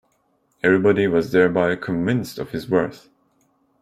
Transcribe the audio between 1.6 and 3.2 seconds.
convinced of his worth.